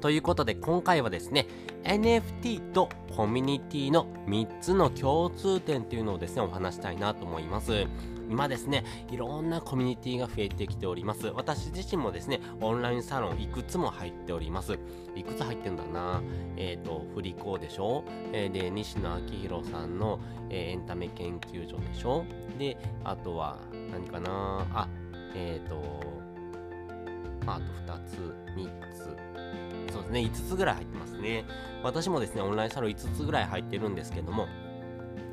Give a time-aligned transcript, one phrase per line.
[0.00, 1.46] ということで今回はですね
[1.84, 7.86] NFT とコミュニティの3つの共通点というのをですねお話したいなと思います。
[8.28, 11.28] 今ですね、いろんなコミュニティが増えてきております。
[11.28, 14.80] 私自身もですね、オンラインサロンいくつも入っております。
[15.14, 16.20] いくつ入ってんだな？
[16.56, 18.02] えっ、ー、と、振り子でしょ？
[18.32, 20.18] えー、で、西野昭弘さんの、
[20.50, 22.24] えー、エンタメ研究所でしょ？
[22.58, 23.58] で、あとは、
[23.92, 24.66] 何かな？
[24.74, 24.88] あ、
[25.36, 25.80] えっ、ー、と、
[27.46, 28.16] あと2つ、
[28.56, 29.16] 3つ、
[29.96, 31.44] そうですね、5つぐらい入ってますね。
[31.82, 34.46] 私もですね、オンラインサロン5つぐらい入ってるんですけども、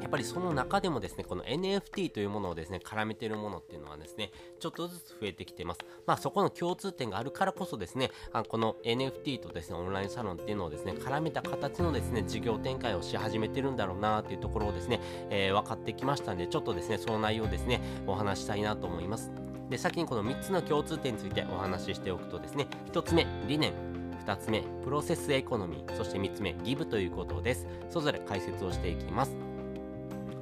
[0.00, 5.80] やっぱりその中でもですね、この NFT というものをですね、絡めてるものっていうのはですね、ちょっとずつ増えてきてます。
[6.06, 15.00] まあそこの共通点があるからこそですね、あこの NFT とですね、オンラインサロンっていうのをですね、絡めた形のですね、事業展開をし始めてるんだろうなっていうところをですね、
[15.30, 19.32] えー、分かってきましたんで、ちょっとですね、その内容をですね、お話したいなと思います。
[19.70, 23.89] で、先にこの3つの共通点についてお話ししておくとですね、1つ目、理念。
[24.30, 25.96] 2つ目、プロセスエコノミー。
[25.96, 27.66] そして3つ目、ギブということです。
[27.88, 29.49] それぞれ解説をしていきます。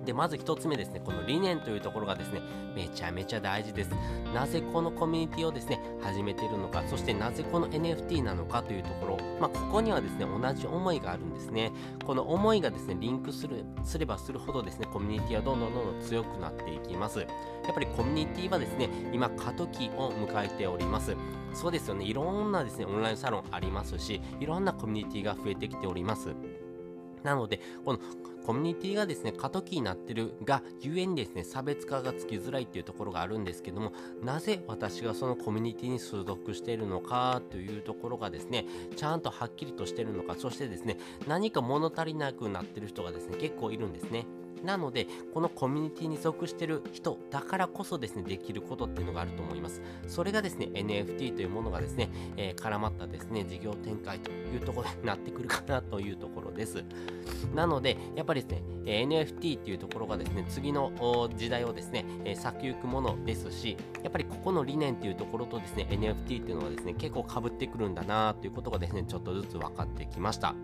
[0.08, 2.40] で、まず1つ目ですね、この理念というところがですね、
[2.74, 3.90] めちゃめちゃ大事です。
[4.34, 11.72] なぜこのコミュニティをですね、始めているのか、そしてなぜこの NFT なのかというところ、まあ、ここにはですね、同じ思いがあるんですね。
[12.06, 17.18] この思いがですね、リンクする、すればするほどですね、コミュニティはどんどんどんどん強くなっていきます。
[17.18, 17.26] や
[17.70, 21.14] っぱりコミュニティはですね、今過渡期を迎えております。
[21.52, 26.34] そうですよね、いろんなですね、オンラインサロンありますし、いろんなコミュニティが増えてきております。
[27.22, 27.98] なので、この
[28.48, 38.64] コミュニティがですね、過渡期になってるが、ゆえにですね、差別化がつきづらいっていうところがあるんですけども、なぜ私がそのコミュニティに所属しているのかというところがですね、
[38.96, 40.96] ちゃんとはっきりとしてるのか、そしてですね、
[41.26, 44.24] 何か物足りなくなってる人がですね、結構いるんですね。
[44.64, 49.82] なので、このコミュニティに属してる人だからこそですね、できることっていうのがあると思います。
[50.06, 56.84] それがですね、NFT というものがですね、えー、絡まったですね、事業展開というところになってくるかなというところです。
[57.54, 60.92] なので、やっぱりですね、NFT っていうところがですね、次の
[61.36, 62.04] 時代をですね、
[62.36, 70.54] 先行くものですし、やっぱりここの理念っていうところとですね、NFT っていうのはですね、結構被ってくるんだなということがですね、ちょっとずつ分かってきました。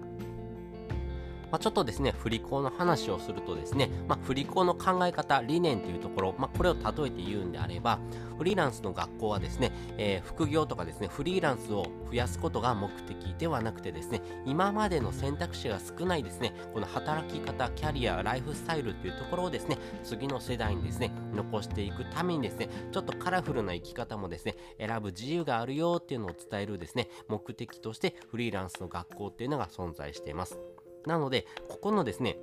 [1.55, 8.01] まあ、ちょっとですね、振り子の話をするとですね、まあ、振り子の考え方、理念というところ、まあ、これを例えて言うんであれば、
[8.37, 30.74] フリーランスの学校はですね、えー、副業とかですね、フリーランスを増やすことが目的ではなくてですね、今までの選択肢が少ないですね、この働き方、キャリア、ライフスタイルというところをですね、次の世代にですね、残していくためにですね、ちょっとカラフルな生き方もですね、選ぶ自由があるよっていうのを伝えるですね、目的としてフリーランスの学校っていうのが存在しています。
[31.07, 32.39] なので、ここのですね、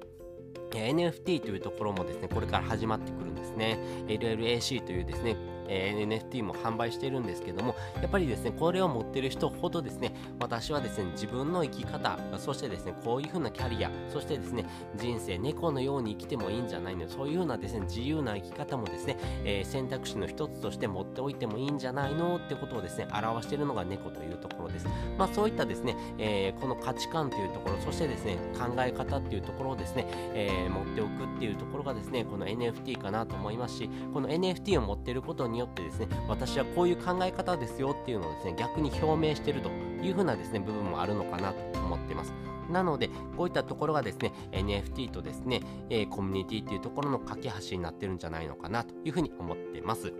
[0.71, 3.79] NFT というところもですね、これから始まってくるんですね。
[4.07, 5.35] LLAC というですね、
[5.71, 14.65] えー、NFT も販売してるんですけども、やっぱりですね、これを持ってる人ほどですね、私はですね、自分の生き方、そしてですね、こういう風なキャリア、そしてですね、
[14.97, 24.87] 人生、猫のように生きてもいいんじゃないのそういう風なですね、自由な生き方もですね、えー、選択肢の一つとして持っておいてもいいんじゃないのってことをですね、表しているのが猫というところです。
[25.17, 42.33] まあそういったですね、えー、この価値観というところ、そしてですね、考え方っていうところをですね、え、持っておくっていうところがですね、この NFT かなと思いますし、この NFT を持ってることによってですね、私はこういう考え方ですよっていうのをですね、逆に表明してるというふうなですね、部分もあるのかなと思ってます。
[42.69, 50.13] なので、こういったところがですね、NFT とですね、え、コミュニティっていうところの架け橋になってるんじゃないのかなというふうに思ってます。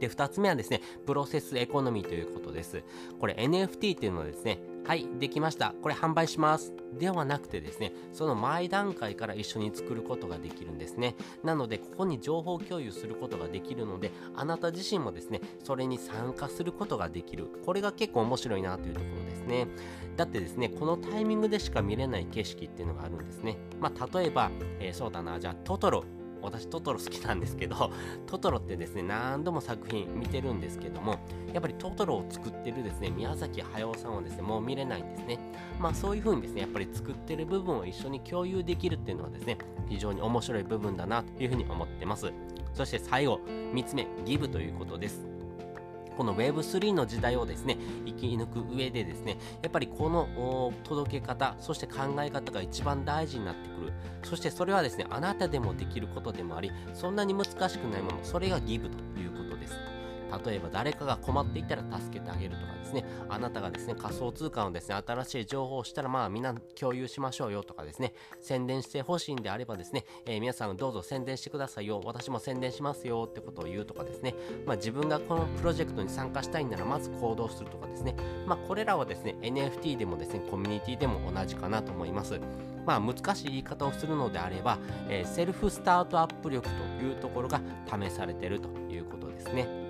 [0.00, 2.82] で、2つ目はですね、プロセスエコノミーということです。
[3.18, 5.74] これ NFT っていうのはですね、はい、できました。
[5.82, 6.72] これ販売します。
[6.96, 11.16] ではなくてですね、その前段階から一緒に作ることができるんですね。
[11.42, 17.48] なので、ここに情報共有することができるので、あなた自身もですね、それに参加することができる。
[17.66, 19.66] これが結構面白いなというところですね。
[20.16, 23.58] だってですね、このタイミングでしか見れない景色っていうのがあるんですね。
[23.80, 26.04] まあ、例えば、えー、そうだな、じゃあトトロ
[26.46, 27.90] 私トトロ好きなんですけど、
[28.26, 31.18] トトロってですね、何度も作品見てるんですけども、
[31.52, 35.38] やっぱりトトロを作ってるですね、宮崎駿さんはですね、もう見れないんですね。
[35.78, 39.58] まあそういう風にですね、やっぱり作ってる部分を一緒に共有できるっていうのはですね、
[39.88, 42.32] 非常に面白い部分だなという風に思ってます。
[42.74, 45.35] そして最後、3つ目、ギブということです。
[46.16, 47.76] この Web3 の時代をですね、
[48.06, 53.92] 生き抜く上でですね、やっぱりこの届け方、そして考え方が一番大事になってくる。
[54.22, 59.35] そしてそれはですね、あなたでもできることでもあり、そんなに難しくないもの、それがギブという。
[60.44, 74.34] 例えば誰かが困っていたら助けてあげるとかですね、あなたがですね、仮想通貨のですね、新しい情報をしたら、まあみんな共有しましょうよとかですね、宣伝してほしいんであればですね、えー、皆さんどうぞ宣伝してくださいよ、私も宣伝しますよってことを言うとかですね、
[74.66, 78.14] まあ自分がこのプロジェクトに参加したいならまず行動するとかですね、
[78.46, 82.40] まあこれらはですね、NFT でもですね、コミュニティでも同じかなと思います。
[82.86, 84.78] まあ、難しい言い方をするのであれば、
[85.08, 89.85] えー、セルフスタートアップ力というところが試されているということですね。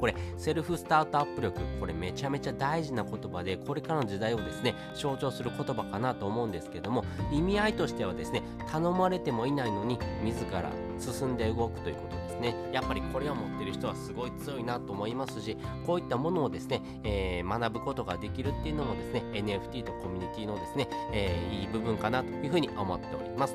[0.00, 12.23] これセルフスタートアップ力これめちゃめちゃ大事な言葉でこれからの時代をですね象徴する言葉かなと思うんですけども意味合いとしてはですね頼まれてもいないのに自ら進んで動くということ。
[12.44, 15.56] ねやっぱりこれを持ってる人はすごい強いなと思いますし
[15.86, 23.54] こういったものをですね、えー、学ぶことができるっていうのもですね NFT とコミュニティのですね、えー、いい部分かなというふうに思っております。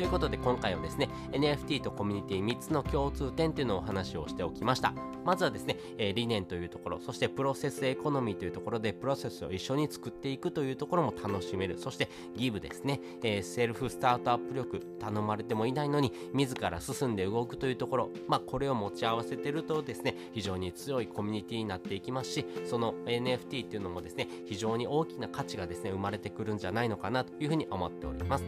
[0.00, 4.94] ということで今回はですね NFT とコミュニティ3つの共通点というのをお話をしておきました。
[5.26, 11.76] まずはですね、えー、理念というところそしてプロセスエコノミーというところでプロセスを一緒に作っていくというところも楽しめる。
[11.76, 18.10] そしてギブですね、えー、セルフスタートアップ力頼まれてもいないのに自ら進んで動くというところ。
[18.30, 28.44] まあこれを持ち合わせてるとですね非常に強いコミュニティになっていきますしその NFT っていうのもですね非常に大きな価値がですね生まれてくるんじゃないのかなというふうに思っております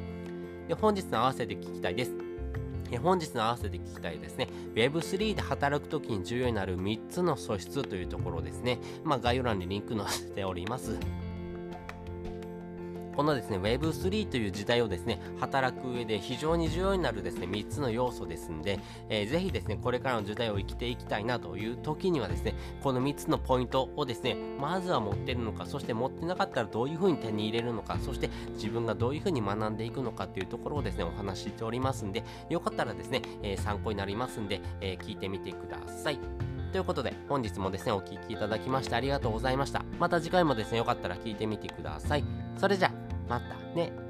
[0.69, 2.13] で本日の合わせて聞きたいです。
[2.99, 4.49] 本日の合わせて聞きたいですね。
[4.75, 8.79] Web3 で働くときに重要になる3つの素質というところですね。
[9.05, 10.99] まあ、概要欄にリンク載せております。
[13.17, 36.19] このですね Web3 という時代をですね働く上で非常に重要になるですね3つの要素ですんで、えー、ぜひですねこれからの時代を生きていきたいなという時にはですねこの3つのポイントをですねまずは持ってるのかそして持ってなかったらどういうふうに手に入れるのかそして自分がどういうふうに学んでいくのかというところをですねお話ししておりますんでよかったらですね、えー、参考になりますんで、えー、聞いてみてください。
[36.73, 39.85] ということで、本日もですね、お聴きいただきましてありがとうございました。
[40.01, 42.25] また次回もですね、よかったら聞いてみてください。
[42.57, 43.02] それじゃあ、
[43.33, 44.02] またね。